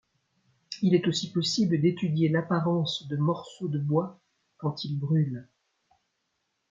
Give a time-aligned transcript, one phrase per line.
[0.81, 4.19] Il est aussi possible d'étudier l'apparence de morceaux de bois
[4.57, 5.47] quand ils brûlent.